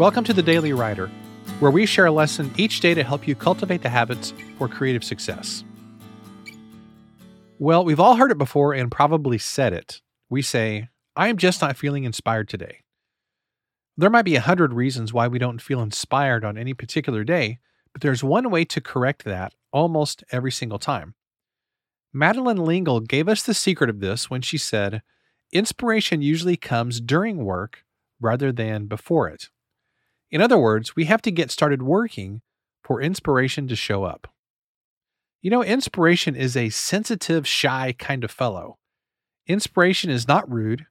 [0.00, 1.10] Welcome to the Daily Writer,
[1.58, 5.04] where we share a lesson each day to help you cultivate the habits for creative
[5.04, 5.62] success.
[7.58, 10.00] Well, we've all heard it before and probably said it.
[10.30, 12.78] We say, I am just not feeling inspired today.
[13.94, 17.58] There might be a hundred reasons why we don't feel inspired on any particular day,
[17.92, 21.14] but there's one way to correct that almost every single time.
[22.10, 25.02] Madeleine L'Engle gave us the secret of this when she said,
[25.52, 27.84] Inspiration usually comes during work
[28.18, 29.50] rather than before it.
[30.30, 32.42] In other words, we have to get started working
[32.84, 34.28] for inspiration to show up.
[35.42, 38.78] You know, inspiration is a sensitive, shy kind of fellow.
[39.46, 40.86] Inspiration is not rude,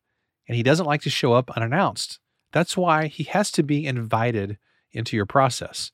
[0.47, 2.19] and he doesn't like to show up unannounced.
[2.51, 4.57] That's why he has to be invited
[4.91, 5.91] into your process.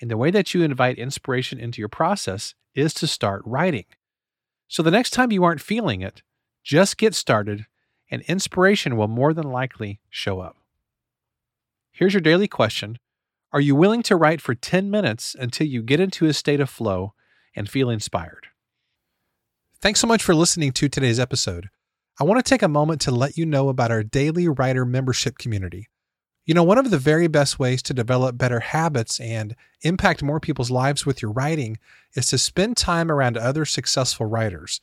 [0.00, 3.86] And the way that you invite inspiration into your process is to start writing.
[4.68, 6.22] So the next time you aren't feeling it,
[6.62, 7.66] just get started,
[8.10, 10.56] and inspiration will more than likely show up.
[11.96, 12.98] Here's your daily question
[13.54, 16.68] Are you willing to write for 10 minutes until you get into a state of
[16.68, 17.14] flow
[17.54, 18.48] and feel inspired?
[19.80, 21.70] Thanks so much for listening to today's episode.
[22.20, 25.38] I want to take a moment to let you know about our Daily Writer membership
[25.38, 25.88] community.
[26.44, 30.38] You know, one of the very best ways to develop better habits and impact more
[30.38, 31.78] people's lives with your writing
[32.12, 34.82] is to spend time around other successful writers.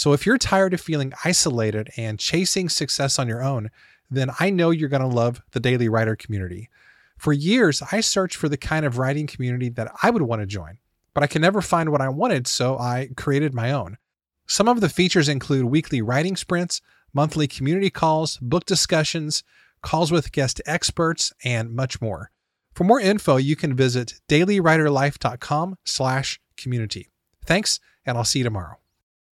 [0.00, 3.70] So if you're tired of feeling isolated and chasing success on your own,
[4.10, 6.70] then I know you're going to love the Daily Writer community.
[7.18, 10.46] For years, I searched for the kind of writing community that I would want to
[10.46, 10.78] join,
[11.12, 13.98] but I could never find what I wanted, so I created my own.
[14.46, 16.80] Some of the features include weekly writing sprints,
[17.12, 19.42] monthly community calls, book discussions,
[19.82, 22.30] calls with guest experts, and much more.
[22.72, 27.10] For more info, you can visit dailywriterlife.com slash community.
[27.44, 28.78] Thanks, and I'll see you tomorrow.